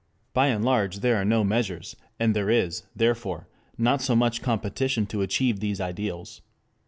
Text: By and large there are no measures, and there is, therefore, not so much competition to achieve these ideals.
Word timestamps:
By 0.33 0.47
and 0.47 0.65
large 0.65 1.01
there 1.01 1.17
are 1.17 1.23
no 1.23 1.43
measures, 1.43 1.95
and 2.19 2.35
there 2.35 2.49
is, 2.49 2.81
therefore, 2.95 3.47
not 3.77 4.01
so 4.01 4.15
much 4.15 4.41
competition 4.41 5.05
to 5.05 5.21
achieve 5.21 5.59
these 5.59 5.79
ideals. 5.79 6.41